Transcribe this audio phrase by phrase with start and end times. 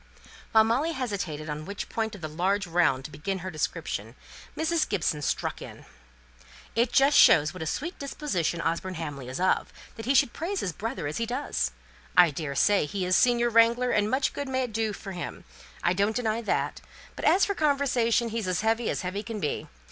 [0.51, 4.15] While Molly hesitated on which point of the large round to begin her description,
[4.57, 4.89] Mrs.
[4.89, 5.85] Gibson struck in,
[6.75, 10.61] "It just shows what a sweet disposition Osborne Hamley is of that he should praise
[10.61, 11.69] his brother as he does.
[12.17, 15.43] I daresay he is a senior wrangler, and much good may it do him!
[15.83, 16.81] I don't deny that;
[17.15, 19.67] but as for conversation, he's as heavy as heavy can be.